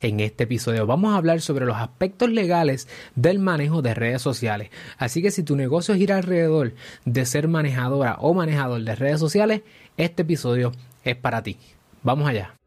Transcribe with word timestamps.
En 0.00 0.20
este 0.20 0.44
episodio 0.44 0.86
vamos 0.86 1.12
a 1.12 1.16
hablar 1.16 1.40
sobre 1.40 1.66
los 1.66 1.76
aspectos 1.76 2.30
legales 2.30 2.86
del 3.16 3.40
manejo 3.40 3.82
de 3.82 3.94
redes 3.94 4.22
sociales. 4.22 4.70
Así 4.96 5.22
que 5.22 5.32
si 5.32 5.42
tu 5.42 5.56
negocio 5.56 5.96
gira 5.96 6.18
alrededor 6.18 6.74
de 7.04 7.26
ser 7.26 7.48
manejadora 7.48 8.16
o 8.20 8.32
manejador 8.32 8.82
de 8.82 8.94
redes 8.94 9.18
sociales, 9.18 9.62
este 9.96 10.22
episodio 10.22 10.70
es 11.02 11.16
para 11.16 11.42
ti. 11.42 11.56
Vamos 12.04 12.28
allá. 12.28 12.57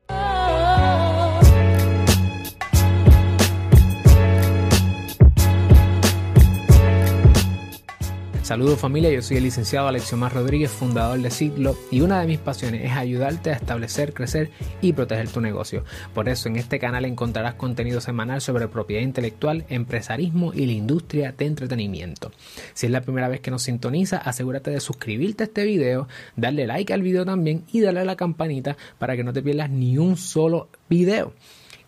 Saludos 8.52 8.82
familia, 8.82 9.10
yo 9.10 9.22
soy 9.22 9.38
el 9.38 9.44
licenciado 9.44 9.88
Alexiomar 9.88 10.34
Rodríguez, 10.34 10.72
fundador 10.72 11.18
de 11.22 11.32
Ciclo 11.32 11.78
y 11.90 12.02
una 12.02 12.20
de 12.20 12.28
mis 12.28 12.38
pasiones 12.38 12.84
es 12.84 12.92
ayudarte 12.92 13.50
a 13.50 13.54
establecer, 13.54 14.14
crecer 14.14 14.50
y 14.82 14.92
proteger 14.92 15.30
tu 15.30 15.40
negocio. 15.40 15.86
Por 16.14 16.28
eso 16.28 16.50
en 16.50 16.58
este 16.58 16.78
canal 16.78 17.06
encontrarás 17.06 17.54
contenido 17.54 18.02
semanal 18.02 18.42
sobre 18.42 18.68
propiedad 18.68 19.04
intelectual, 19.04 19.64
empresarismo 19.70 20.54
y 20.54 20.66
la 20.66 20.74
industria 20.74 21.32
de 21.32 21.46
entretenimiento. 21.46 22.34
Si 22.74 22.88
es 22.88 22.92
la 22.92 23.00
primera 23.00 23.30
vez 23.30 23.40
que 23.40 23.52
nos 23.52 23.64
sintoniza, 23.64 24.18
asegúrate 24.18 24.70
de 24.70 24.82
suscribirte 24.82 25.44
a 25.44 25.48
este 25.48 25.64
video, 25.64 26.10
darle 26.36 26.68
like 26.68 26.94
al 26.94 27.04
video 27.04 27.24
también 27.24 27.64
y 27.72 27.80
darle 27.80 28.02
a 28.02 28.06
la 28.06 28.18
campanita 28.18 28.76
para 29.00 29.16
que 29.16 29.24
no 29.24 29.32
te 29.32 29.42
pierdas 29.42 29.70
ni 29.70 29.98
un 29.98 30.18
solo 30.18 30.68
video. 30.90 31.32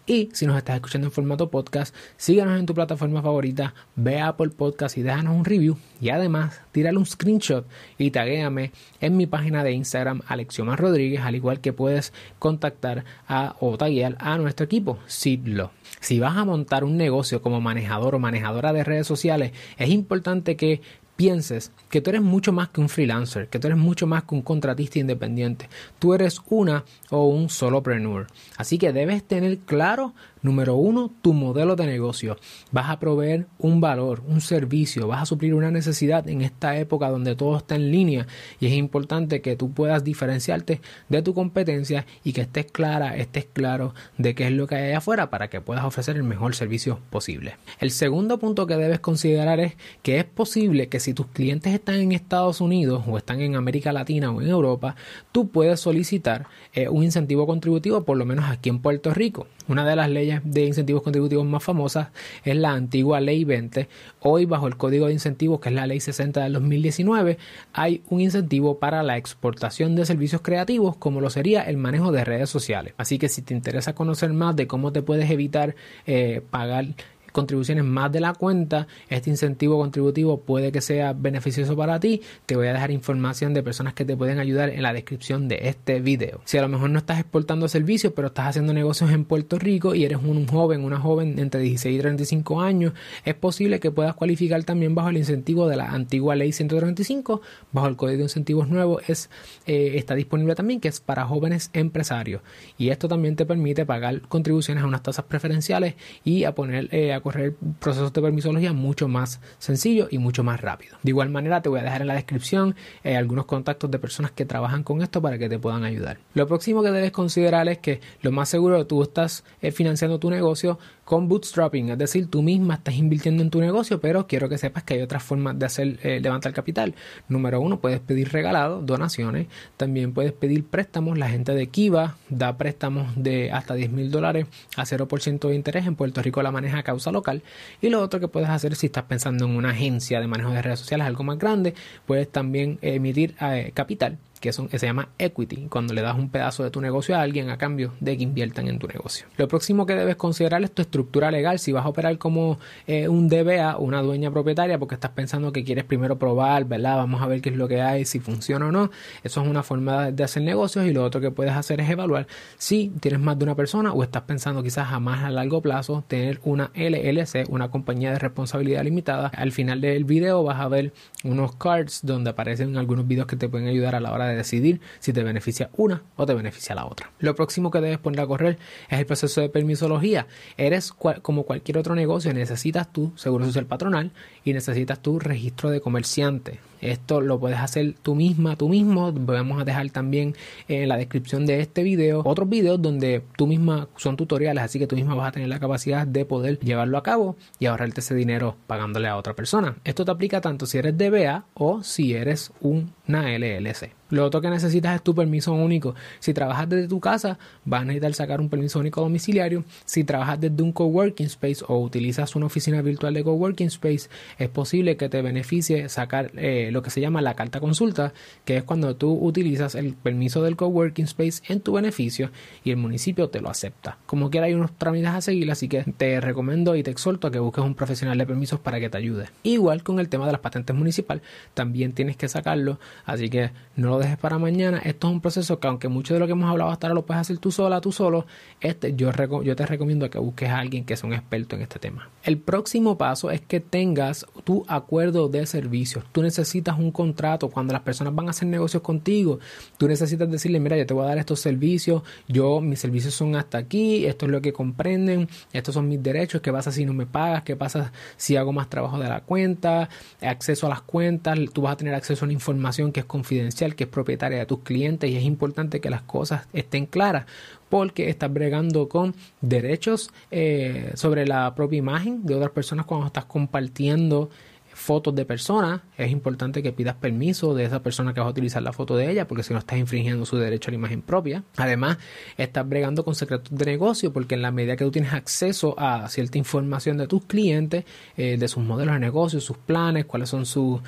Y 0.06 0.30
si 0.34 0.46
nos 0.46 0.58
estás 0.58 0.76
escuchando 0.76 1.08
en 1.08 1.14
formato 1.14 1.50
podcast, 1.50 1.96
síganos 2.18 2.60
en 2.60 2.66
tu 2.66 2.74
plataforma 2.74 3.22
favorita, 3.22 3.74
ve 3.96 4.20
a 4.20 4.28
Apple 4.28 4.50
Podcast 4.50 4.98
y 4.98 5.02
déjanos 5.02 5.34
un 5.34 5.46
review. 5.46 5.78
Y 6.02 6.10
además, 6.10 6.60
tírale 6.74 6.98
un 6.98 7.06
screenshot 7.06 7.66
y 7.98 8.12
taguéame 8.12 8.74
en 9.00 9.16
mi 9.16 9.28
página 9.28 9.64
de 9.64 9.72
Instagram, 9.72 10.22
Alexiomar 10.28 10.78
Rodríguez, 10.78 11.22
al 11.22 11.36
igual 11.36 11.62
que 11.62 11.72
puedes 11.72 12.12
contactar 12.38 13.06
a, 13.30 13.56
o 13.62 13.78
taguear 13.78 14.18
a 14.20 14.38
nuestro 14.38 14.66
equipo, 14.66 15.00
Sidlo. 15.08 15.72
Si 16.02 16.20
vas 16.20 16.36
a 16.36 16.44
montar 16.44 16.84
un 16.84 16.98
negocio 16.98 17.42
como 17.42 17.62
manejador 17.62 18.16
o 18.16 18.20
manejadora 18.20 18.74
de 18.74 18.84
redes 18.84 19.08
sociales, 19.08 19.54
es 19.78 19.88
importante 19.88 20.58
que 20.58 20.82
pienses 21.16 21.72
que 21.90 22.02
tú 22.02 22.10
eres 22.10 22.22
mucho 22.22 22.52
más 22.52 22.70
que 22.70 22.82
un 22.82 22.90
freelancer, 22.90 23.48
que 23.48 23.60
tú 23.60 23.68
eres 23.68 23.80
mucho 23.80 24.08
más 24.08 24.24
que 24.24 24.36
un 24.36 24.42
contratista 24.42 25.00
independiente. 25.00 25.70
Tú 26.00 26.14
eres 26.14 26.42
una 26.50 26.84
o 27.10 27.28
un 27.28 27.50
solopreneur. 27.50 28.28
Así 28.58 28.78
que 28.78 28.94
debes 28.94 29.24
tener 29.24 29.60
claro 29.60 30.14
Número 30.44 30.76
uno, 30.76 31.10
tu 31.22 31.32
modelo 31.32 31.78
de 31.78 31.86
negocio. 31.86 32.36
Vas 32.74 32.90
a 32.90 33.00
proveer 33.00 33.48
un 33.60 33.80
valor, 33.80 34.22
un 34.28 34.42
servicio, 34.42 35.08
vas 35.08 35.22
a 35.22 35.26
suplir 35.26 35.54
una 35.54 35.72
necesidad 35.72 36.28
en 36.28 36.42
esta 36.42 36.78
época 36.78 37.10
donde 37.10 37.34
todo 37.38 37.56
está 37.56 37.76
en 37.76 37.92
línea 37.92 38.28
y 38.60 38.68
es 38.68 38.74
importante 38.74 39.42
que 39.42 39.56
tú 39.56 39.72
puedas 39.72 40.04
diferenciarte 40.04 40.82
de 41.08 41.22
tu 41.22 41.34
competencia 41.34 42.06
y 42.26 42.34
que 42.34 42.42
estés 42.42 42.66
clara, 42.66 43.16
estés 43.16 43.48
claro 43.54 43.96
de 44.18 44.36
qué 44.36 44.48
es 44.48 44.52
lo 44.52 44.68
que 44.68 44.76
hay 44.76 44.88
allá 44.90 44.98
afuera 44.98 45.30
para 45.30 45.50
que 45.50 45.62
puedas 45.62 45.86
ofrecer 45.86 46.18
el 46.18 46.24
mejor 46.24 46.56
servicio 46.56 47.00
posible. 47.10 47.56
El 47.80 47.92
segundo 47.92 48.38
punto 48.38 48.68
que 48.68 48.76
debes 48.76 49.00
considerar 49.00 49.62
es 49.62 49.78
que 50.02 50.20
es 50.20 50.26
posible 50.26 50.90
que 50.90 51.00
si 51.04 51.14
tus 51.14 51.28
clientes 51.28 51.74
están 51.74 51.96
en 51.96 52.12
Estados 52.12 52.62
Unidos 52.62 53.04
o 53.08 53.18
están 53.18 53.42
en 53.42 53.56
América 53.56 53.94
Latina 53.94 54.32
o 54.32 54.42
en 54.42 54.48
Europa, 54.48 54.96
tú 55.32 55.50
puedes 55.50 55.80
solicitar 55.80 56.48
eh, 56.74 56.88
un 56.90 57.04
incentivo 57.04 57.46
contributivo 57.46 58.04
por 58.04 58.18
lo 58.18 58.26
menos 58.26 58.46
aquí 58.46 58.70
en 58.70 58.80
Puerto 58.80 59.14
Rico. 59.14 59.48
Una 59.68 59.86
de 59.86 59.96
las 59.96 60.10
leyes 60.10 60.42
de 60.44 60.66
incentivos 60.66 61.04
contributivos 61.04 61.46
más 61.46 61.64
famosas 61.64 62.10
es 62.44 62.56
la 62.58 62.72
antigua 62.72 63.22
Ley 63.22 63.46
20. 63.46 63.88
Hoy, 64.20 64.46
bajo 64.46 64.68
el 64.68 64.76
Código 64.76 65.08
de 65.08 65.14
Incentivos, 65.14 65.62
que 65.62 65.70
es 65.70 65.76
la 65.76 65.88
Ley 65.88 66.02
60 66.02 66.44
del 66.44 66.54
2019, 66.54 67.38
hay 67.72 68.02
un 68.10 68.20
incentivo 68.20 68.80
para 68.80 69.04
la 69.04 69.18
exportación 69.18 69.96
de 69.96 70.06
servicios 70.06 70.42
creativos, 70.42 70.98
como 70.98 71.22
lo 71.22 71.30
sería 71.30 71.62
el 71.62 71.78
manejo 71.78 72.12
de 72.12 72.26
redes 72.26 72.50
sociales. 72.50 72.94
Así 72.98 73.18
que 73.20 73.30
si 73.30 73.42
te 73.42 73.54
interesa 73.54 73.96
conocer 73.96 74.34
más 74.34 74.56
de 74.56 74.68
cómo 74.68 74.92
te 74.92 75.02
puedes 75.02 75.30
evitar 75.32 75.76
eh, 76.06 76.42
pagar 76.50 76.88
contribuciones 77.34 77.84
más 77.84 78.10
de 78.14 78.22
la 78.22 78.34
cuenta, 78.34 78.88
este 79.10 79.30
incentivo 79.30 79.78
contributivo 79.78 80.40
puede 80.40 80.72
que 80.72 80.80
sea 80.80 81.12
beneficioso 81.12 81.76
para 81.76 82.00
ti. 82.00 82.22
Te 82.46 82.56
voy 82.56 82.68
a 82.68 82.74
dejar 82.74 82.92
información 82.92 83.54
de 83.54 83.62
personas 83.62 83.94
que 83.94 84.06
te 84.06 84.16
pueden 84.16 84.40
ayudar 84.40 84.70
en 84.70 84.82
la 84.82 84.94
descripción 84.94 85.50
de 85.50 85.60
este 85.64 86.00
video. 86.00 86.40
Si 86.46 86.58
a 86.58 86.62
lo 86.62 86.70
mejor 86.70 86.90
no 86.90 87.00
estás 87.00 87.20
exportando 87.20 87.68
servicios, 87.68 88.14
pero 88.16 88.30
estás 88.30 88.48
haciendo 88.48 88.74
negocios 88.74 89.12
en 89.12 89.26
Puerto 89.26 89.60
Rico 89.60 89.96
y 89.96 90.06
eres 90.06 90.20
un 90.24 90.48
joven, 90.48 90.86
una 90.86 91.00
joven 91.00 91.40
entre 91.40 91.60
16 91.60 91.98
y 91.98 92.00
35 92.00 92.62
años, 92.62 92.94
es 93.26 93.36
posible 93.36 93.82
que 93.82 93.92
puedas 93.92 94.16
cualificar 94.16 94.64
también 94.64 94.96
bajo 94.96 95.10
el 95.10 95.18
incentivo 95.18 95.68
de 95.68 95.76
la 95.76 95.90
antigua 95.92 96.36
ley 96.36 96.54
135, 96.54 97.42
bajo 97.74 97.88
el 97.88 97.96
código 97.98 98.20
de 98.20 98.24
incentivos 98.24 98.70
nuevo 98.70 99.02
es, 99.08 99.30
eh, 99.66 99.94
está 99.96 100.16
disponible 100.16 100.56
también, 100.56 100.80
que 100.80 100.88
es 100.88 101.00
para 101.00 101.26
jóvenes 101.26 101.70
empresarios. 101.74 102.42
Y 102.78 102.90
esto 102.90 103.08
también 103.08 103.36
te 103.36 103.46
permite 103.46 103.86
pagar 103.86 104.22
contribuciones 104.22 104.84
a 104.84 104.88
unas 104.88 105.04
tasas 105.04 105.26
preferenciales 105.26 105.96
y 106.24 106.44
a 106.44 106.54
poner 106.54 106.88
eh, 106.92 107.14
a 107.14 107.22
correr 107.24 107.56
procesos 107.80 108.14
de 108.14 108.22
permisología 108.22 108.74
mucho 108.74 109.08
más 109.08 109.40
sencillo 109.58 110.08
y 110.12 110.18
mucho 110.18 110.44
más 110.44 110.62
rápido. 110.62 110.98
De 111.02 111.10
igual 111.10 111.30
manera 111.30 111.62
te 111.62 111.70
voy 111.70 111.80
a 111.80 111.84
dejar 111.84 112.02
en 112.02 112.08
la 112.08 112.14
descripción 112.14 112.76
eh, 113.04 113.16
algunos 113.16 113.46
contactos 113.46 113.90
de 113.90 113.98
personas 114.00 114.32
que 114.32 114.46
trabajan 114.46 114.84
con 114.84 115.02
esto 115.02 115.22
para 115.22 115.38
que 115.38 115.50
te 115.50 115.58
puedan 115.58 115.84
ayudar. 115.84 116.20
Lo 116.34 116.48
próximo 116.48 116.84
que 116.84 116.92
debes 116.92 117.12
considerar 117.12 117.68
es 117.68 117.80
que 117.80 118.02
lo 118.22 118.32
más 118.32 118.50
seguro 118.50 118.86
tú 118.86 119.02
estás 119.02 119.44
eh, 119.62 119.72
financiando 119.72 120.20
tu 120.20 120.30
negocio 120.30 120.78
con 121.04 121.28
bootstrapping, 121.28 121.90
es 121.90 121.98
decir, 121.98 122.28
tú 122.28 122.42
misma 122.42 122.76
estás 122.76 122.96
invirtiendo 122.96 123.44
en 123.44 123.50
tu 123.50 123.60
negocio, 123.60 124.00
pero 124.00 124.26
quiero 124.28 124.48
que 124.48 124.58
sepas 124.58 124.84
que 124.84 124.96
hay 124.96 125.02
otras 125.02 125.22
formas 125.24 125.58
de 125.60 125.66
hacer 125.66 126.00
eh, 126.04 126.20
levantar 126.22 126.54
capital. 126.54 126.96
Número 127.28 127.60
uno, 127.60 127.80
puedes 127.80 128.00
pedir 128.00 128.32
regalados, 128.32 128.86
donaciones, 128.86 129.48
también 129.78 130.14
puedes 130.14 130.32
pedir 130.32 130.64
préstamos. 130.64 131.18
La 131.18 131.30
gente 131.30 131.54
de 131.54 131.68
Kiva 131.68 132.16
da 132.30 132.58
préstamos 132.58 133.12
de 133.16 133.52
hasta 133.52 133.74
10 133.74 133.92
mil 133.92 134.12
dólares 134.12 134.48
a 134.76 134.84
0% 134.86 135.48
de 135.48 135.56
interés. 135.56 135.86
En 135.86 135.96
Puerto 135.96 136.22
Rico 136.22 136.42
la 136.42 136.52
maneja 136.52 136.80
a 136.80 136.84
causa 136.84 137.12
local. 137.12 137.44
Y 137.82 137.90
lo 137.90 138.02
otro 138.02 138.20
que 138.20 138.28
puedes 138.28 138.50
hacer 138.50 138.76
si 138.76 138.88
estás 138.88 139.04
pensando 139.04 139.46
en 139.46 139.56
una 139.56 139.72
agencia 139.72 140.22
de 140.22 140.28
manejo 140.28 140.52
de 140.52 140.62
redes 140.62 140.80
sociales, 140.80 141.08
algo 141.08 141.24
más 141.24 141.38
grande, 141.38 141.74
puedes 142.06 142.30
también 142.30 142.80
emitir 142.82 143.36
eh, 143.42 143.72
capital 143.74 144.18
que, 144.44 144.52
son, 144.52 144.68
se 144.70 144.86
llama 144.86 145.08
equity, 145.18 145.68
cuando 145.70 145.94
le 145.94 146.02
das 146.02 146.18
un 146.18 146.30
pedazo 146.30 146.66
de 146.66 146.70
tu 146.70 146.82
negocio 146.82 147.16
a 147.16 147.22
alguien 147.22 147.50
a 147.50 147.58
cambio 147.58 147.94
de 148.02 148.18
que 148.18 148.24
inviertan 148.24 148.68
en 148.68 148.78
tu 148.78 148.90
negocio. 148.90 149.26
Lo 149.38 149.48
próximo 149.48 149.86
que 149.86 149.96
debes 149.96 150.18
considerar 150.18 150.62
es 150.64 150.72
tu 150.74 150.82
estructura 150.82 151.32
legal. 151.32 151.60
Si 151.60 151.72
vas 151.72 151.86
a 151.86 151.88
operar 151.88 152.18
como 152.18 152.60
eh, 152.86 153.08
un 153.08 153.30
DBA 153.30 153.78
una 153.78 154.02
dueña 154.02 154.32
propietaria 154.32 154.78
porque 154.78 154.96
estás 154.96 155.12
pensando 155.12 155.54
que 155.54 155.64
quieres 155.64 155.86
primero 155.86 156.20
probar, 156.20 156.66
¿verdad? 156.66 156.98
Vamos 156.98 157.22
a 157.22 157.28
ver 157.28 157.40
qué 157.40 157.52
es 157.52 157.56
lo 157.56 157.70
que 157.70 157.82
hay, 157.82 158.04
si 158.04 158.20
funciona 158.20 158.68
o 158.68 158.72
no. 158.74 158.92
Eso 159.24 159.42
es 159.42 159.48
una 159.48 159.64
forma 159.64 160.12
de 160.12 160.26
hacer 160.26 160.44
negocios 160.44 160.86
y 160.88 160.92
lo 160.92 161.06
otro 161.06 161.22
que 161.22 161.32
puedes 161.32 161.54
hacer 161.54 161.80
es 161.80 161.90
evaluar 161.90 162.28
si 162.58 162.92
tienes 163.00 163.22
más 163.22 163.40
de 163.40 163.46
una 163.46 163.56
persona 163.56 163.94
o 163.94 164.04
estás 164.04 164.24
pensando 164.24 164.62
quizás 164.62 164.92
a 164.92 165.00
más 165.00 165.24
a 165.24 165.30
largo 165.30 165.62
plazo 165.62 166.04
tener 166.06 166.42
una 166.44 166.70
LLC, 166.76 167.48
una 167.48 167.72
compañía 167.72 168.12
de 168.12 168.20
responsabilidad 168.20 168.84
limitada. 168.84 169.28
Al 169.28 169.54
final 169.54 169.80
del 169.80 170.04
video 170.04 170.44
vas 170.44 170.60
a 170.60 170.68
ver 170.68 170.92
unos 171.24 171.56
cards 171.56 172.02
donde 172.04 172.32
aparecen 172.32 172.76
algunos 172.76 173.08
videos 173.08 173.28
que 173.28 173.38
te 173.38 173.48
pueden 173.48 173.70
ayudar 173.70 173.96
a 173.96 174.02
la 174.02 174.12
hora 174.12 174.28
de 174.28 174.33
decidir 174.36 174.82
si 175.00 175.14
te 175.14 175.24
beneficia 175.24 175.70
una 175.76 176.04
o 176.16 176.26
te 176.26 176.34
beneficia 176.34 176.76
la 176.76 176.86
otra. 176.86 177.12
Lo 177.20 177.36
próximo 177.36 177.72
que 177.72 177.82
debes 177.82 178.00
poner 178.00 178.22
a 178.22 178.28
correr 178.28 178.58
es 178.90 179.00
el 179.00 179.06
proceso 179.06 179.42
de 179.42 179.50
permisología. 179.50 180.28
Eres 180.58 180.92
como 180.92 181.44
cualquier 181.44 181.78
otro 181.78 181.96
negocio, 181.96 182.34
necesitas 182.34 182.92
tu 182.92 183.12
seguro 183.16 183.46
social 183.46 183.66
patronal 183.66 184.12
y 184.44 184.54
necesitas 184.54 185.00
tu 185.00 185.20
registro 185.20 185.70
de 185.70 185.82
comerciante. 185.82 186.60
Esto 186.84 187.22
lo 187.22 187.40
puedes 187.40 187.60
hacer 187.60 187.96
tú 188.02 188.14
misma, 188.14 188.58
tú 188.58 188.68
mismo. 188.68 189.14
Vamos 189.14 189.62
a 189.62 189.64
dejar 189.64 189.90
también 189.92 190.36
en 190.68 190.90
la 190.90 190.98
descripción 190.98 191.46
de 191.46 191.62
este 191.62 191.82
video 191.82 192.22
otros 192.26 192.50
videos 192.50 192.82
donde 192.82 193.24
tú 193.38 193.48
misma 193.48 193.88
son 193.96 194.18
tutoriales, 194.18 194.64
así 194.64 194.80
que 194.80 194.88
tú 194.88 194.98
misma 194.98 195.16
vas 195.16 195.30
a 195.30 195.32
tener 195.32 195.48
la 195.48 195.60
capacidad 195.60 196.06
de 196.06 196.26
poder 196.26 196.60
llevarlo 196.60 196.98
a 196.98 197.04
cabo 197.04 197.38
y 197.58 197.68
ahorrarte 197.68 198.02
ese 198.02 198.16
dinero 198.16 198.58
pagándole 198.68 199.08
a 199.08 199.16
otra 199.16 199.34
persona. 199.34 199.78
Esto 199.86 200.04
te 200.04 200.12
aplica 200.12 200.42
tanto 200.42 200.66
si 200.66 200.78
eres 200.78 200.98
DBA 200.98 201.46
o 201.54 201.84
si 201.84 202.16
eres 202.16 202.52
una 202.60 203.38
LLC. 203.38 203.92
Lo 204.14 204.26
otro 204.26 204.42
que 204.42 204.50
necesitas 204.52 204.96
es 204.96 205.02
tu 205.02 205.16
permiso 205.16 205.54
único. 205.54 205.96
Si 206.20 206.36
trabajas 206.36 206.70
desde 206.70 206.88
tu 206.88 207.00
casa, 207.00 207.40
vas 207.66 207.82
a 207.82 207.86
necesitar 207.86 208.14
sacar 208.14 208.42
un 208.42 208.48
permiso 208.48 208.80
único 208.80 209.02
domiciliario. 209.02 209.64
Si 209.86 210.04
trabajas 210.04 210.40
desde 210.40 210.62
un 210.62 210.72
coworking 210.72 211.26
space 211.26 211.66
o 211.68 211.80
utilizas 211.80 212.36
una 212.36 212.46
oficina 212.46 212.84
virtual 212.84 213.16
de 213.16 213.24
coworking 213.24 213.70
space, 213.70 214.10
es 214.38 214.50
posible 214.50 214.98
que 214.98 215.10
te 215.10 215.24
beneficie 215.24 215.90
sacar 215.90 216.30
eh, 216.36 216.70
lo 216.72 216.84
que 216.84 216.92
se 216.92 217.02
llama 217.02 217.24
la 217.24 217.34
carta 217.34 217.60
consulta, 217.60 218.14
que 218.46 218.58
es 218.58 218.64
cuando 218.64 218.96
tú 218.96 219.18
utilizas 219.20 219.74
el 219.74 219.96
permiso 219.96 220.44
del 220.44 220.58
coworking 220.58 221.06
space 221.06 221.42
en 221.52 221.62
tu 221.62 221.74
beneficio 221.74 222.30
y 222.64 222.70
el 222.70 222.78
municipio 222.78 223.30
te 223.30 223.42
lo 223.42 223.50
acepta. 223.50 223.98
Como 224.06 224.30
quiera 224.30 224.46
hay 224.46 224.54
unos 224.54 224.74
trámites 224.78 225.10
a 225.10 225.22
seguir, 225.22 225.50
así 225.50 225.68
que 225.68 225.86
te 225.98 226.22
recomiendo 226.22 226.76
y 226.76 226.84
te 226.84 226.92
exhorto 226.92 227.26
a 227.26 227.32
que 227.32 227.40
busques 227.40 227.64
un 227.64 227.74
profesional 227.74 228.20
de 228.20 228.28
permisos 228.28 228.60
para 228.60 228.80
que 228.80 228.92
te 228.92 228.98
ayude. 229.00 229.30
Igual 229.42 229.82
con 229.82 230.00
el 230.00 230.08
tema 230.08 230.28
de 230.28 230.34
las 230.34 230.42
patentes 230.42 230.76
municipales, 230.76 231.24
también 231.56 231.94
tienes 231.94 232.16
que 232.16 232.28
sacarlo, 232.28 232.78
así 233.06 233.32
que 233.32 233.50
no 233.76 233.90
lo 233.90 234.03
dejes 234.04 234.18
para 234.18 234.38
mañana. 234.38 234.80
Esto 234.80 235.08
es 235.08 235.14
un 235.14 235.22
proceso 235.22 235.60
que 235.60 235.68
aunque 235.68 235.88
mucho 235.88 236.14
de 236.14 236.20
lo 236.20 236.26
que 236.26 236.34
hemos 236.34 236.50
hablado 236.50 236.72
hasta 236.72 236.88
ahora 236.88 236.96
lo 236.96 237.06
puedes 237.06 237.22
hacer 237.22 237.38
tú 237.40 237.52
sola, 237.52 237.82
tú 237.82 237.92
solo, 237.92 238.26
este 238.62 238.96
yo, 238.96 239.12
yo 239.44 239.56
te 239.56 239.66
recomiendo 239.66 240.10
que 240.10 240.20
busques 240.20 240.50
a 240.50 240.60
alguien 240.60 240.86
que 240.86 240.96
sea 240.96 241.08
un 241.08 241.14
experto 241.14 241.56
en 241.56 241.64
este 241.64 241.80
tema. 241.80 242.10
El 242.24 242.38
próximo 242.38 242.98
paso 242.98 243.32
es 243.32 243.42
que 243.42 243.60
tengas 243.60 244.26
tu 244.44 244.64
acuerdo 244.68 245.28
de 245.28 245.46
servicios. 245.46 246.06
Tú 246.12 246.22
necesitas 246.22 246.78
un 246.78 246.92
contrato 246.92 247.50
cuando 247.50 247.74
las 247.74 247.82
personas 247.82 248.16
van 248.16 248.28
a 248.28 248.30
hacer 248.32 248.48
negocios 248.48 248.82
contigo. 248.82 249.40
Tú 249.78 249.88
necesitas 249.88 250.30
decirle, 250.30 250.60
mira, 250.60 250.78
yo 250.78 250.86
te 250.86 250.94
voy 250.94 251.04
a 251.04 251.08
dar 251.10 251.18
estos 251.18 251.40
servicios, 251.40 252.04
yo 252.28 252.62
mis 252.62 252.80
servicios 252.80 253.14
son 253.14 253.36
hasta 253.36 253.58
aquí, 253.58 254.06
esto 254.06 254.26
es 254.26 254.32
lo 254.32 254.42
que 254.42 254.54
comprenden, 254.54 255.28
estos 255.52 255.74
son 255.74 255.90
mis 255.90 256.02
derechos, 256.02 256.42
qué 256.42 256.52
pasa 256.52 256.72
si 256.72 256.86
no 256.86 256.94
me 256.94 257.06
pagas, 257.06 257.44
qué 257.44 257.56
pasa 257.56 257.92
si 258.16 258.36
hago 258.38 258.54
más 258.54 258.70
trabajo 258.70 259.00
de 259.00 259.10
la 259.10 259.22
cuenta, 259.22 259.90
acceso 260.22 260.68
a 260.68 260.70
las 260.70 260.82
cuentas, 260.82 261.38
tú 261.54 261.64
vas 261.64 261.74
a 261.74 261.78
tener 261.78 261.94
acceso 261.94 262.24
a 262.24 262.28
una 262.28 262.34
información 262.34 262.92
que 262.92 263.02
es 263.02 263.06
confidencial, 263.06 263.76
que 263.76 263.86
es 263.86 263.90
propietaria 263.94 264.40
de 264.40 264.46
tus 264.46 264.60
clientes 264.60 265.10
y 265.10 265.16
es 265.16 265.24
importante 265.24 265.80
que 265.80 265.90
las 265.90 266.02
cosas 266.02 266.48
estén 266.52 266.86
claras 266.86 267.26
porque 267.70 268.10
estás 268.10 268.32
bregando 268.32 268.90
con 268.90 269.16
derechos 269.42 270.12
eh, 270.32 270.92
sobre 270.96 271.26
la 271.26 271.56
propia 271.56 271.78
imagen 271.78 272.26
de 272.26 272.36
otras 272.36 272.52
personas 272.52 272.86
cuando 272.86 273.08
estás 273.08 273.26
compartiendo 273.26 274.30
fotos 274.74 275.16
de 275.16 275.26
personas, 275.26 275.82
es 275.98 276.12
importante 276.12 276.64
que 276.64 276.72
pidas 276.72 276.96
permiso 276.96 277.54
de 277.54 277.66
esa 277.66 277.82
persona 277.82 278.14
que 278.14 278.20
vas 278.20 278.28
a 278.28 278.32
utilizar 278.32 278.62
la 278.64 278.74
foto 278.74 278.96
de 278.96 279.10
ella, 279.12 279.28
porque 279.28 279.44
si 279.44 279.54
no 279.54 279.60
estás 279.60 279.78
infringiendo 279.78 280.26
su 280.26 280.38
derecho 280.38 280.70
a 280.70 280.72
la 280.72 280.76
imagen 280.76 281.02
propia. 281.02 281.44
Además, 281.58 281.98
estás 282.38 282.68
bregando 282.68 283.04
con 283.04 283.16
secretos 283.16 283.58
de 283.58 283.66
negocio, 283.66 284.12
porque 284.12 284.36
en 284.36 284.42
la 284.42 284.52
medida 284.52 284.76
que 284.76 284.86
tú 284.86 284.92
tienes 284.92 285.14
acceso 285.14 285.76
a 285.78 286.08
cierta 286.10 286.38
información 286.38 286.98
de 286.98 287.08
tus 287.08 287.26
clientes, 287.26 287.86
eh, 288.18 288.38
de 288.38 288.48
sus 288.48 288.64
modelos 288.64 288.96
de 288.96 289.00
negocio, 289.00 289.40
sus 289.40 289.58
planes, 289.58 290.06
cuáles 290.06 290.30
son 290.30 290.46
sus 290.46 290.82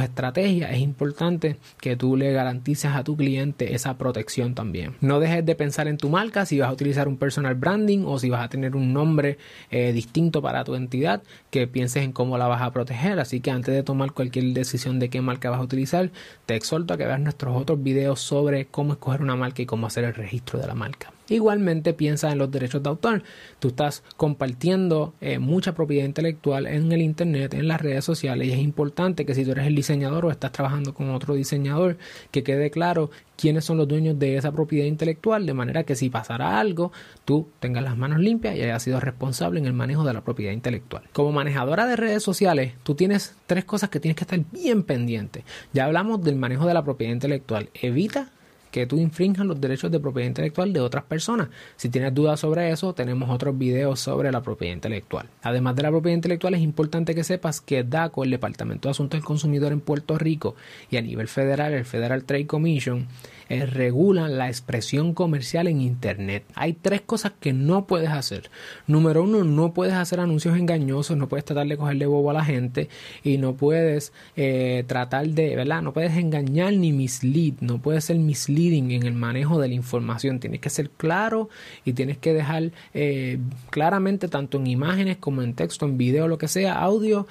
estrategias, 0.00 0.72
es 0.72 0.78
importante 0.78 1.56
que 1.80 1.96
tú 1.96 2.16
le 2.16 2.32
garantices 2.32 2.92
a 2.92 3.04
tu 3.04 3.16
cliente 3.16 3.74
esa 3.74 3.98
protección 3.98 4.54
también. 4.54 4.96
No 5.00 5.20
dejes 5.20 5.44
de 5.44 5.54
pensar 5.54 5.88
en 5.88 5.96
tu 5.96 6.08
marca, 6.08 6.46
si 6.46 6.58
vas 6.58 6.68
a 6.68 6.72
utilizar 6.72 7.08
un 7.08 7.16
personal 7.16 7.54
branding 7.54 8.04
o 8.06 8.18
si 8.18 8.30
vas 8.30 8.44
a 8.44 8.48
tener 8.48 8.76
un 8.76 8.92
nombre 8.92 9.38
eh, 9.70 9.92
distinto 9.92 10.42
para 10.42 10.64
tu 10.64 10.74
entidad, 10.74 11.22
que 11.50 11.66
pienses 11.66 12.02
en 12.04 12.12
cómo 12.12 12.38
la 12.38 12.46
vas 12.46 12.62
a 12.62 12.72
proteger. 12.72 13.18
Así 13.18 13.31
que 13.40 13.50
antes 13.50 13.74
de 13.74 13.82
tomar 13.82 14.12
cualquier 14.12 14.46
decisión 14.52 14.98
de 14.98 15.10
qué 15.10 15.20
marca 15.20 15.50
vas 15.50 15.60
a 15.60 15.64
utilizar, 15.64 16.10
te 16.46 16.54
exhorto 16.56 16.94
a 16.94 16.96
que 16.96 17.06
veas 17.06 17.20
nuestros 17.20 17.56
otros 17.56 17.82
videos 17.82 18.20
sobre 18.20 18.66
cómo 18.66 18.92
escoger 18.92 19.22
una 19.22 19.36
marca 19.36 19.62
y 19.62 19.66
cómo 19.66 19.86
hacer 19.86 20.04
el 20.04 20.14
registro 20.14 20.58
de 20.58 20.66
la 20.66 20.74
marca. 20.74 21.12
Igualmente 21.32 21.94
piensa 21.94 22.30
en 22.30 22.38
los 22.38 22.50
derechos 22.50 22.82
de 22.82 22.90
autor. 22.90 23.22
Tú 23.58 23.68
estás 23.68 24.02
compartiendo 24.16 25.14
eh, 25.20 25.38
mucha 25.38 25.74
propiedad 25.74 26.04
intelectual 26.04 26.66
en 26.66 26.92
el 26.92 27.00
Internet, 27.00 27.54
en 27.54 27.68
las 27.68 27.80
redes 27.80 28.04
sociales 28.04 28.48
y 28.48 28.52
es 28.52 28.58
importante 28.58 29.24
que 29.24 29.34
si 29.34 29.44
tú 29.44 29.52
eres 29.52 29.66
el 29.66 29.74
diseñador 29.74 30.26
o 30.26 30.30
estás 30.30 30.52
trabajando 30.52 30.92
con 30.94 31.10
otro 31.10 31.34
diseñador, 31.34 31.96
que 32.30 32.42
quede 32.42 32.70
claro 32.70 33.10
quiénes 33.36 33.64
son 33.64 33.78
los 33.78 33.88
dueños 33.88 34.18
de 34.18 34.36
esa 34.36 34.52
propiedad 34.52 34.86
intelectual, 34.86 35.46
de 35.46 35.54
manera 35.54 35.84
que 35.84 35.96
si 35.96 36.10
pasara 36.10 36.60
algo, 36.60 36.92
tú 37.24 37.48
tengas 37.60 37.82
las 37.82 37.96
manos 37.96 38.20
limpias 38.20 38.54
y 38.56 38.62
hayas 38.62 38.82
sido 38.82 39.00
responsable 39.00 39.58
en 39.58 39.66
el 39.66 39.72
manejo 39.72 40.04
de 40.04 40.12
la 40.12 40.22
propiedad 40.22 40.52
intelectual. 40.52 41.04
Como 41.12 41.32
manejadora 41.32 41.86
de 41.86 41.96
redes 41.96 42.22
sociales, 42.22 42.74
tú 42.82 42.94
tienes 42.94 43.36
tres 43.46 43.64
cosas 43.64 43.90
que 43.90 44.00
tienes 44.00 44.16
que 44.16 44.24
estar 44.24 44.38
bien 44.52 44.82
pendiente. 44.82 45.44
Ya 45.72 45.86
hablamos 45.86 46.22
del 46.22 46.36
manejo 46.36 46.66
de 46.66 46.74
la 46.74 46.84
propiedad 46.84 47.12
intelectual. 47.12 47.70
Evita 47.74 48.30
que 48.72 48.86
tú 48.86 48.96
infrinjas 48.96 49.46
los 49.46 49.60
derechos 49.60 49.92
de 49.92 50.00
propiedad 50.00 50.26
intelectual 50.26 50.72
de 50.72 50.80
otras 50.80 51.04
personas. 51.04 51.48
Si 51.76 51.90
tienes 51.90 52.12
dudas 52.12 52.40
sobre 52.40 52.72
eso, 52.72 52.94
tenemos 52.94 53.30
otros 53.30 53.56
videos 53.56 54.00
sobre 54.00 54.32
la 54.32 54.42
propiedad 54.42 54.74
intelectual. 54.74 55.28
Además 55.42 55.76
de 55.76 55.82
la 55.82 55.90
propiedad 55.90 56.16
intelectual, 56.16 56.54
es 56.54 56.62
importante 56.62 57.14
que 57.14 57.22
sepas 57.22 57.60
que 57.60 57.84
DACO, 57.84 58.24
el 58.24 58.30
Departamento 58.30 58.88
de 58.88 58.92
Asuntos 58.92 59.20
del 59.20 59.26
Consumidor 59.26 59.72
en 59.72 59.80
Puerto 59.80 60.18
Rico, 60.18 60.56
y 60.90 60.96
a 60.96 61.02
nivel 61.02 61.28
federal, 61.28 61.74
el 61.74 61.84
Federal 61.84 62.24
Trade 62.24 62.46
Commission, 62.46 63.06
eh, 63.52 63.66
regulan 63.66 64.38
la 64.38 64.48
expresión 64.48 65.12
comercial 65.12 65.66
en 65.66 65.82
Internet. 65.82 66.42
Hay 66.54 66.72
tres 66.72 67.02
cosas 67.02 67.32
que 67.38 67.52
no 67.52 67.86
puedes 67.86 68.08
hacer. 68.08 68.50
Número 68.86 69.24
uno, 69.24 69.44
no 69.44 69.74
puedes 69.74 69.92
hacer 69.92 70.20
anuncios 70.20 70.56
engañosos, 70.56 71.18
no 71.18 71.28
puedes 71.28 71.44
tratar 71.44 71.66
de 71.66 71.76
cogerle 71.76 72.06
bobo 72.06 72.30
a 72.30 72.32
la 72.32 72.46
gente 72.46 72.88
y 73.22 73.36
no 73.36 73.52
puedes 73.52 74.14
eh, 74.36 74.84
tratar 74.86 75.28
de, 75.28 75.54
¿verdad? 75.54 75.82
No 75.82 75.92
puedes 75.92 76.16
engañar 76.16 76.72
ni 76.72 76.92
mislead, 76.92 77.60
no 77.60 77.76
puedes 77.76 78.06
ser 78.06 78.16
misleading 78.16 78.90
en 78.92 79.02
el 79.02 79.12
manejo 79.12 79.60
de 79.60 79.68
la 79.68 79.74
información. 79.74 80.40
Tienes 80.40 80.60
que 80.60 80.70
ser 80.70 80.88
claro 80.88 81.50
y 81.84 81.92
tienes 81.92 82.16
que 82.16 82.32
dejar 82.32 82.70
eh, 82.94 83.38
claramente, 83.68 84.28
tanto 84.28 84.56
en 84.56 84.66
imágenes 84.66 85.18
como 85.18 85.42
en 85.42 85.52
texto, 85.52 85.84
en 85.84 85.98
video, 85.98 86.26
lo 86.26 86.38
que 86.38 86.48
sea, 86.48 86.78
audio, 86.78 87.26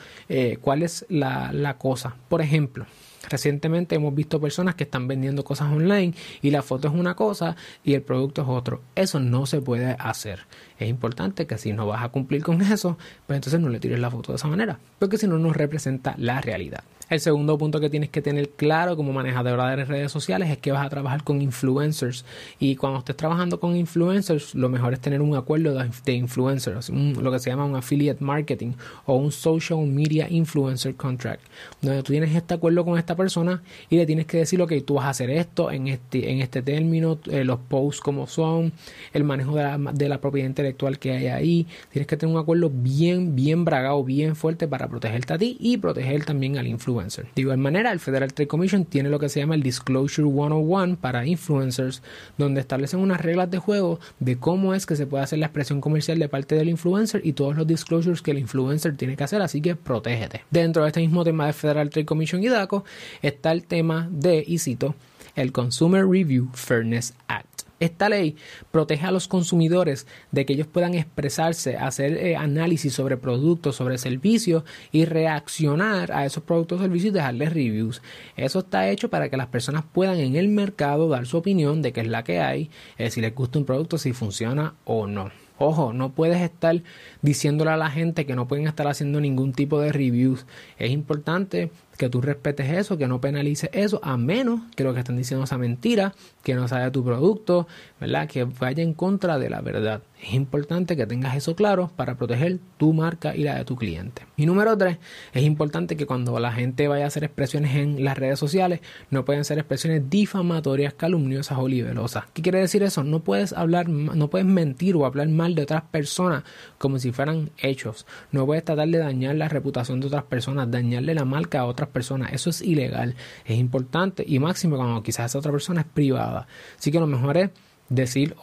cuál 0.61 0.83
es 0.83 1.03
la 1.09 1.75
cosa. 1.79 2.15
Por 2.29 2.41
ejemplo, 2.41 2.85
Recientemente 3.29 3.95
hemos 3.95 4.15
visto 4.15 4.41
personas 4.41 4.75
que 4.75 4.83
están 4.83 5.07
vendiendo 5.07 5.43
cosas 5.43 5.71
online 5.71 6.13
y 6.41 6.51
la 6.51 6.61
foto 6.61 6.87
es 6.87 6.93
una 6.93 7.15
cosa 7.15 7.55
y 7.83 7.93
el 7.93 8.01
producto 8.01 8.41
es 8.41 8.47
otro. 8.47 8.81
Eso 8.95 9.19
no 9.19 9.45
se 9.45 9.61
puede 9.61 9.95
hacer. 9.99 10.39
Es 10.79 10.89
importante 10.89 11.45
que 11.45 11.57
si 11.57 11.73
no 11.73 11.85
vas 11.85 12.03
a 12.03 12.09
cumplir 12.09 12.43
con 12.43 12.61
eso, 12.61 12.97
pues 13.27 13.37
entonces 13.37 13.59
no 13.59 13.69
le 13.69 13.79
tires 13.79 13.99
la 13.99 14.09
foto 14.09 14.31
de 14.31 14.37
esa 14.37 14.47
manera, 14.47 14.79
porque 14.99 15.17
si 15.17 15.27
no 15.27 15.37
nos 15.37 15.55
representa 15.55 16.15
la 16.17 16.41
realidad. 16.41 16.83
El 17.11 17.19
segundo 17.19 17.57
punto 17.57 17.81
que 17.81 17.89
tienes 17.89 18.09
que 18.09 18.21
tener 18.21 18.51
claro 18.51 18.95
como 18.95 19.11
manejadora 19.11 19.75
de 19.75 19.83
redes 19.83 20.13
sociales 20.13 20.49
es 20.49 20.57
que 20.59 20.71
vas 20.71 20.85
a 20.85 20.89
trabajar 20.89 21.25
con 21.25 21.41
influencers. 21.41 22.23
Y 22.57 22.77
cuando 22.77 22.99
estés 22.99 23.17
trabajando 23.17 23.59
con 23.59 23.75
influencers, 23.75 24.55
lo 24.55 24.69
mejor 24.69 24.93
es 24.93 25.01
tener 25.01 25.21
un 25.21 25.35
acuerdo 25.35 25.73
de 25.73 26.13
influencers, 26.13 26.89
lo 26.89 27.31
que 27.33 27.39
se 27.39 27.49
llama 27.49 27.65
un 27.65 27.75
affiliate 27.75 28.23
marketing 28.23 28.71
o 29.05 29.15
un 29.15 29.33
social 29.33 29.85
media 29.87 30.27
influencer 30.29 30.95
contract, 30.95 31.41
donde 31.81 32.01
tú 32.01 32.13
tienes 32.13 32.33
este 32.33 32.53
acuerdo 32.53 32.85
con 32.85 32.97
esta 32.97 33.10
persona 33.15 33.63
y 33.89 33.97
le 33.97 34.05
tienes 34.05 34.25
que 34.25 34.37
decir, 34.37 34.61
ok, 34.61 34.73
tú 34.85 34.95
vas 34.95 35.05
a 35.05 35.09
hacer 35.09 35.29
esto 35.29 35.71
en 35.71 35.87
este, 35.87 36.31
en 36.31 36.41
este 36.41 36.61
término, 36.61 37.19
eh, 37.29 37.43
los 37.43 37.59
posts 37.59 38.01
como 38.01 38.27
son, 38.27 38.73
el 39.13 39.23
manejo 39.23 39.55
de 39.55 39.63
la, 39.63 39.77
de 39.77 40.09
la 40.09 40.21
propiedad 40.21 40.47
intelectual 40.47 40.99
que 40.99 41.11
hay 41.11 41.27
ahí. 41.27 41.67
Tienes 41.91 42.07
que 42.07 42.17
tener 42.17 42.35
un 42.35 42.41
acuerdo 42.41 42.71
bien, 42.73 43.35
bien 43.35 43.65
bragado, 43.65 44.03
bien 44.03 44.35
fuerte 44.35 44.67
para 44.67 44.87
protegerte 44.87 45.33
a 45.33 45.37
ti 45.37 45.57
y 45.59 45.77
proteger 45.77 46.25
también 46.25 46.57
al 46.57 46.67
influencer. 46.67 47.27
De 47.35 47.41
igual 47.41 47.57
manera, 47.57 47.91
el 47.91 47.99
Federal 47.99 48.33
Trade 48.33 48.47
Commission 48.47 48.85
tiene 48.85 49.09
lo 49.09 49.19
que 49.19 49.29
se 49.29 49.39
llama 49.39 49.55
el 49.55 49.63
Disclosure 49.63 50.29
101 50.29 50.97
para 50.97 51.25
influencers, 51.25 52.01
donde 52.37 52.61
establecen 52.61 52.99
unas 52.99 53.21
reglas 53.21 53.49
de 53.51 53.57
juego 53.57 53.99
de 54.19 54.37
cómo 54.37 54.73
es 54.73 54.85
que 54.85 54.95
se 54.95 55.07
puede 55.07 55.23
hacer 55.23 55.39
la 55.39 55.47
expresión 55.47 55.81
comercial 55.81 56.19
de 56.19 56.29
parte 56.29 56.55
del 56.55 56.69
influencer 56.69 57.21
y 57.23 57.33
todos 57.33 57.55
los 57.55 57.67
disclosures 57.67 58.21
que 58.21 58.31
el 58.31 58.39
influencer 58.39 58.95
tiene 58.95 59.15
que 59.15 59.23
hacer, 59.23 59.41
así 59.41 59.61
que 59.61 59.75
protégete. 59.75 60.43
Dentro 60.49 60.83
de 60.83 60.89
este 60.89 60.99
mismo 60.99 61.23
tema 61.23 61.47
de 61.47 61.53
Federal 61.53 61.89
Trade 61.89 62.05
Commission 62.05 62.43
y 62.43 62.47
DACO 62.47 62.83
está 63.21 63.51
el 63.51 63.65
tema 63.65 64.07
de, 64.11 64.43
y 64.45 64.59
cito, 64.59 64.95
el 65.35 65.51
Consumer 65.51 66.05
Review 66.07 66.49
Fairness 66.53 67.13
Act. 67.27 67.51
Esta 67.81 68.09
ley 68.09 68.35
protege 68.69 69.07
a 69.07 69.11
los 69.11 69.27
consumidores 69.27 70.05
de 70.31 70.45
que 70.45 70.53
ellos 70.53 70.67
puedan 70.67 70.93
expresarse, 70.93 71.77
hacer 71.77 72.15
eh, 72.15 72.35
análisis 72.35 72.93
sobre 72.93 73.17
productos, 73.17 73.75
sobre 73.75 73.97
servicios 73.97 74.63
y 74.91 75.05
reaccionar 75.05 76.11
a 76.11 76.27
esos 76.27 76.43
productos 76.43 76.79
o 76.79 76.83
servicios 76.83 77.09
y 77.09 77.15
dejarles 77.15 77.51
reviews. 77.51 78.03
Eso 78.37 78.59
está 78.59 78.87
hecho 78.87 79.09
para 79.09 79.29
que 79.29 79.37
las 79.37 79.47
personas 79.47 79.83
puedan 79.91 80.19
en 80.19 80.35
el 80.35 80.47
mercado 80.47 81.09
dar 81.09 81.25
su 81.25 81.37
opinión 81.37 81.81
de 81.81 81.91
qué 81.91 82.01
es 82.01 82.07
la 82.07 82.23
que 82.23 82.39
hay, 82.39 82.69
eh, 82.99 83.09
si 83.09 83.19
les 83.19 83.33
gusta 83.33 83.57
un 83.57 83.65
producto, 83.65 83.97
si 83.97 84.13
funciona 84.13 84.75
o 84.85 85.07
no. 85.07 85.31
Ojo, 85.57 85.91
no 85.93 86.11
puedes 86.11 86.41
estar 86.41 86.81
diciéndole 87.23 87.71
a 87.71 87.77
la 87.77 87.89
gente 87.89 88.27
que 88.27 88.35
no 88.35 88.47
pueden 88.47 88.67
estar 88.67 88.87
haciendo 88.87 89.21
ningún 89.21 89.53
tipo 89.53 89.79
de 89.79 89.91
reviews. 89.91 90.45
Es 90.77 90.91
importante 90.91 91.71
que 91.97 92.09
tú 92.09 92.21
respetes 92.21 92.71
eso, 92.71 92.97
que 92.97 93.07
no 93.07 93.21
penalices 93.21 93.69
eso, 93.73 93.99
a 94.03 94.17
menos 94.17 94.61
que 94.75 94.83
lo 94.83 94.93
que 94.93 94.99
están 94.99 95.17
diciendo 95.17 95.45
sea 95.45 95.57
mentira, 95.57 96.13
que 96.43 96.55
no 96.55 96.67
sea 96.67 96.79
de 96.79 96.91
tu 96.91 97.03
producto, 97.03 97.67
¿verdad? 97.99 98.27
Que 98.27 98.43
vaya 98.43 98.83
en 98.83 98.93
contra 98.93 99.37
de 99.37 99.49
la 99.49 99.61
verdad. 99.61 100.01
Es 100.21 100.33
importante 100.33 100.95
que 100.95 101.07
tengas 101.07 101.35
eso 101.35 101.55
claro 101.55 101.91
para 101.95 102.15
proteger 102.15 102.59
tu 102.77 102.93
marca 102.93 103.35
y 103.35 103.43
la 103.43 103.55
de 103.55 103.65
tu 103.65 103.75
cliente. 103.75 104.23
Y 104.37 104.45
número 104.45 104.77
tres, 104.77 104.97
es 105.33 105.43
importante 105.43 105.95
que 105.95 106.05
cuando 106.05 106.39
la 106.39 106.51
gente 106.51 106.87
vaya 106.87 107.05
a 107.05 107.07
hacer 107.07 107.23
expresiones 107.23 107.75
en 107.75 108.03
las 108.03 108.17
redes 108.17 108.39
sociales, 108.39 108.81
no 109.09 109.25
pueden 109.25 109.45
ser 109.45 109.57
expresiones 109.57 110.09
difamatorias, 110.09 110.93
calumniosas 110.93 111.57
o 111.57 111.67
libelosas. 111.67 112.25
¿Qué 112.33 112.41
quiere 112.41 112.59
decir 112.59 112.83
eso? 112.83 113.03
No 113.03 113.19
puedes 113.21 113.53
hablar, 113.53 113.89
no 113.89 114.29
puedes 114.29 114.47
mentir 114.47 114.95
o 114.95 115.05
hablar 115.05 115.27
mal 115.29 115.55
de 115.55 115.63
otras 115.63 115.83
personas 115.83 116.43
como 116.77 116.99
si 116.99 117.11
fueran 117.11 117.49
hechos. 117.57 118.05
No 118.31 118.45
puedes 118.45 118.63
tratar 118.63 118.87
de 118.87 118.99
dañar 118.99 119.35
la 119.35 119.49
reputación 119.49 119.99
de 119.99 120.07
otras 120.07 120.23
personas, 120.23 120.69
dañarle 120.69 121.15
la 121.15 121.25
marca 121.25 121.61
a 121.61 121.65
otras 121.65 121.80
personas. 121.89 122.33
Eso 122.33 122.49
es 122.49 122.61
ilegal. 122.61 123.15
Es 123.45 123.57
importante 123.57 124.23
y 124.27 124.39
máximo 124.39 124.77
cuando 124.77 125.03
quizás 125.03 125.31
esa 125.31 125.39
otra 125.39 125.51
persona 125.51 125.81
es 125.81 125.87
privada. 125.87 126.47
Así 126.77 126.91
que 126.91 126.99
lo 126.99 127.07
mejor 127.07 127.37
es 127.37 127.49
decir, 127.91 128.35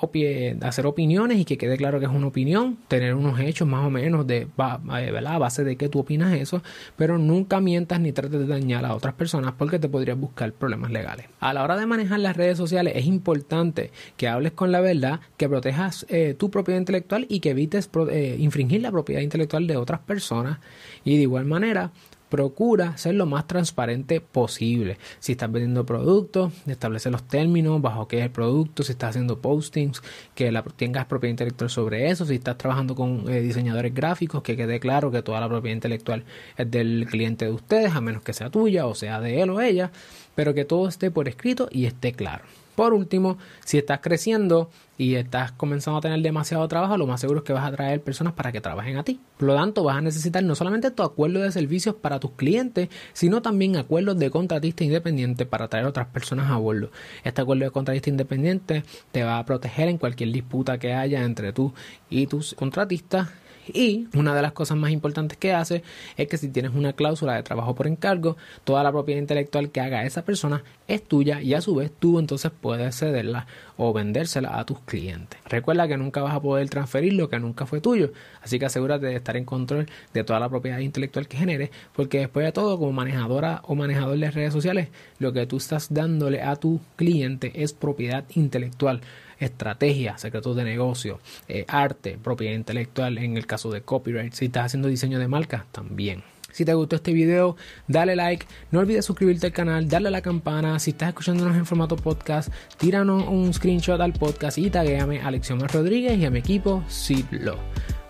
hacer 0.61 0.87
opiniones 0.87 1.39
y 1.39 1.47
que 1.47 1.57
quede 1.57 1.79
claro 1.79 1.99
que 1.99 2.05
es 2.05 2.13
una 2.13 2.27
opinión, 2.27 2.77
tener 2.87 3.15
unos 3.15 3.41
hechos 3.41 3.67
más 3.67 3.87
o 3.87 3.91
menos 3.91 4.27
de, 4.27 4.47
¿verdad? 4.57 5.35
a 5.35 5.39
base 5.39 5.65
de 5.65 5.77
que 5.77 5.89
tú 5.89 6.01
opinas 6.01 6.35
eso, 6.35 6.63
pero 6.97 7.17
nunca 7.17 7.59
mientas 7.59 7.99
ni 7.99 8.13
trates 8.13 8.41
de 8.41 8.47
dañar 8.47 8.85
a 8.85 8.95
otras 8.95 9.15
personas 9.15 9.55
porque 9.57 9.79
te 9.79 9.89
podrías 9.89 10.19
buscar 10.19 10.53
problemas 10.53 10.91
legales. 10.91 11.29
A 11.41 11.55
la 11.55 11.65
hora 11.65 11.79
de 11.79 11.87
manejar 11.87 12.21
las 12.21 12.37
redes 12.37 12.59
sociales 12.59 12.93
es 12.95 13.07
importante 13.07 13.91
que 14.19 14.29
hables 14.29 14.53
con 14.53 14.71
la 14.71 14.83
verdad, 14.83 15.21
que 15.39 15.49
protejas 15.49 16.05
eh, 16.11 16.35
tu 16.39 16.51
propiedad 16.51 16.79
intelectual 16.79 17.25
y 17.31 17.41
que 17.41 17.51
evites 17.51 17.89
eh, 18.11 18.37
infringir 18.39 18.83
la 18.83 18.93
propiedad 18.93 19.23
intelectual 19.23 19.67
de 19.67 19.79
otras 19.79 20.01
personas 20.01 20.59
y 21.05 21.17
de 21.17 21.23
igual 21.23 21.47
manera 21.47 21.91
procura 22.29 22.97
ser 22.97 23.15
lo 23.15 23.27
más 23.27 23.47
transparente 23.47 24.21
posible. 24.21 24.99
Si 25.19 25.33
estás 25.33 25.51
vendiendo 25.51 25.85
productos, 25.87 26.53
establece 26.67 27.11
los 27.11 27.23
términos 27.25 27.81
bajo 27.81 28.09
qué 28.09 28.19
es 28.19 28.25
el 28.25 28.31
producto, 28.31 28.83
si 28.83 28.93
estás 28.93 29.11
haciendo 29.11 29.39
postings, 29.41 30.03
que 30.35 30.53
la, 30.53 30.63
tengas 30.63 31.07
propiedad 31.07 31.31
intelectual 31.31 31.71
sobre 31.71 32.11
eso, 32.11 32.25
si 32.25 32.35
estás 32.35 32.59
trabajando 32.59 32.95
con 32.95 33.25
eh, 33.29 33.41
diseñadores 33.41 33.95
gráficos, 33.95 34.43
que 34.43 34.57
quede 34.57 34.81
claro 34.81 35.11
que 35.11 35.23
toda 35.23 35.41
la 35.41 35.49
propiedad 35.49 35.75
intelectual 35.75 36.25
es 36.57 36.71
del 36.71 37.07
cliente 37.11 37.47
de 37.47 37.53
ustedes, 37.53 37.93
a 37.95 38.01
menos 38.01 38.23
que 38.23 38.33
sea 38.33 38.51
tuya 38.51 38.87
o 38.87 38.95
sea 38.95 39.21
de 39.21 39.41
él 39.41 39.51
o 39.51 39.61
ella, 39.61 39.91
pero 40.39 40.55
que 40.55 40.65
todo 40.65 40.87
esté 40.87 41.11
por 41.11 41.27
escrito 41.27 41.69
y 41.73 41.87
esté 41.87 42.13
claro. 42.13 42.45
Por 42.77 42.95
último, 42.95 43.39
si 43.65 43.77
estás 43.77 43.99
creciendo 44.01 44.71
y 44.97 45.17
estás 45.17 45.51
comenzando 45.51 45.99
a 45.99 46.01
tener 46.01 46.21
demasiado 46.21 46.69
trabajo, 46.69 46.97
lo 46.97 47.09
más 47.09 47.21
seguro 47.21 47.41
es 47.41 47.45
que 47.45 47.53
vas 47.53 47.67
a 47.67 47.73
traer 47.75 48.01
personas 48.03 48.35
para 48.35 48.53
que 48.53 48.61
trabajen 48.61 48.99
a 48.99 49.03
ti. 49.03 49.19
Por 49.37 49.49
lo 49.49 49.57
tanto, 49.57 49.83
vas 49.83 49.97
a 49.97 50.01
necesitar 50.01 50.45
no 50.45 50.55
solamente 50.55 50.93
tu 50.93 51.03
acuerdo 51.03 51.41
de 51.41 51.51
servicios 51.51 51.97
para 51.97 52.21
tus 52.21 52.31
clientes, 52.37 52.89
sino 53.15 53.43
también 53.43 53.75
acuerdos 53.77 54.17
de 54.17 54.31
contratista 54.31 54.85
independiente 54.85 55.45
para 55.45 55.67
traer 55.67 55.87
otras 55.87 56.07
personas 56.07 56.49
a 56.53 56.57
bordo. 56.57 56.93
Este 57.25 57.41
acuerdo 57.41 57.65
de 57.65 57.73
contratista 57.73 58.11
independiente 58.11 58.85
te 59.11 59.25
va 59.25 59.41
a 59.41 59.45
proteger 59.45 59.89
en 59.89 59.99
cualquier 59.99 60.31
disputa 60.31 60.79
que 60.79 60.95
haya 60.95 61.25
entre 61.25 61.53
tú 61.53 61.75
y 62.11 62.29
tus 62.29 62.55
contratistas 62.55 63.27
y 63.73 64.09
una 64.15 64.35
de 64.35 64.43
las 64.43 64.53
cosas 64.53 64.77
más 64.77 64.91
importantes 64.91 65.39
que 65.39 65.53
hace 65.53 65.83
es 66.17 66.29
que 66.29 66.37
si 66.37 66.49
tienes 66.49 66.75
una 66.75 66.93
cláusula 66.93 67.35
de 67.35 67.43
trabajo 67.43 67.75
por 67.75 67.87
encargo, 67.87 68.37
toda 68.65 68.83
la 68.83 68.93
propiedad 68.93 69.21
intelectual 69.21 69.71
que 69.71 69.81
haga 69.81 70.05
esa 70.05 70.25
persona 70.25 70.63
es 70.87 71.03
tuya 71.03 71.41
y 71.41 71.55
a 71.55 71.61
su 71.61 71.75
vez 71.75 71.93
tú 71.99 72.19
entonces 72.19 72.51
puedes 72.51 72.99
cederla 72.99 73.47
o 73.77 73.93
vendérsela 73.93 74.59
a 74.59 74.65
tus 74.65 74.81
clientes. 74.81 75.39
Recuerda 75.47 75.87
que 75.87 75.97
nunca 75.97 76.23
vas 76.23 76.35
a 76.35 76.41
poder 76.41 76.69
transferir 76.69 77.13
lo 77.13 77.29
que 77.29 77.39
nunca 77.39 77.67
fue 77.67 77.81
tuyo, 77.81 78.13
así 78.43 78.59
que 78.59 78.67
asegúrate 78.67 79.07
de 79.07 79.17
estar 79.17 79.37
en 79.37 79.45
control 79.45 79.87
de 80.13 80.25
toda 80.25 80.41
la 80.41 80.49
propiedad 80.49 80.79
intelectual 80.79 81.29
que 81.29 81.37
genere, 81.37 81.71
porque 81.95 82.19
después 82.19 82.45
de 82.45 82.53
todo, 82.53 82.79
como 82.79 82.93
manejadora 82.93 83.63
o 83.65 83.75
manejador 83.75 84.19
de 84.19 84.31
redes 84.31 84.53
sociales, 84.53 84.89
lo 85.19 85.33
que 85.33 85.47
tú 85.47 85.59
estás 85.59 85.93
dándole 85.93 86.43
a 86.43 86.57
tu 86.57 86.81
cliente 86.97 87.53
es 87.63 87.73
propiedad 87.73 88.25
intelectual 88.35 89.01
estrategia, 89.41 90.19
secretos 90.19 90.57
de 90.57 90.65
negocio, 90.65 91.21
eh, 91.49 91.65
arte, 91.69 92.19
propiedad 92.23 92.55
intelectual 92.55 93.19
en 93.19 93.37
el 93.37 93.47
caso 93.47 93.71
de 93.71 93.83
copyright. 93.83 94.33
Si 94.33 94.47
estás 94.47 94.67
haciendo 94.67 94.89
diseño 94.89 95.19
de 95.19 95.29
marca, 95.29 95.67
también. 95.73 96.23
Si 96.51 96.65
te 96.65 96.75
gustó 96.75 96.97
este 96.97 97.13
video, 97.13 97.57
dale 97.87 98.17
like, 98.17 98.47
no 98.71 98.81
olvides 98.81 99.05
suscribirte 99.05 99.47
al 99.47 99.53
canal, 99.53 99.89
darle 99.89 100.09
a 100.09 100.11
la 100.11 100.23
campana. 100.23 100.79
Si 100.79 100.91
estás 100.91 101.11
escuchándonos 101.11 101.57
en 101.57 101.67
formato 101.67 101.97
podcast, 101.97 102.53
tíranos 102.79 103.29
un 103.29 103.53
screenshot 103.53 104.01
al 104.01 104.15
podcast 104.15 104.59
y 104.59 104.71
taguéame 104.71 105.21
a 105.21 105.29
Alexiomar 105.29 105.73
Rodríguez 105.73 106.19
y 106.19 106.25
a 106.25 106.31
mi 106.31 106.39
equipo 106.39 106.83
Sidlo. 106.89 107.59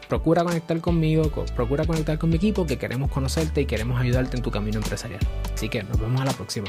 Procura 0.09 0.45
conectar 0.45 0.81
conmigo, 0.81 1.31
procura 1.55 1.85
conectar 1.85 2.19
con 2.19 2.31
mi 2.31 2.37
equipo 2.37 2.65
que 2.65 2.79
queremos 2.79 3.11
conocerte 3.11 3.61
y 3.61 3.67
queremos 3.67 4.01
ayudarte 4.01 4.39
en 4.39 4.43
tu 4.43 4.51
camino 4.51 4.79
empresarial. 4.79 5.21
Así 5.53 5.69
que 5.69 5.83
nos 5.83 6.01
vemos 6.01 6.21
a 6.23 6.25
la 6.25 6.33
próxima. 6.33 6.69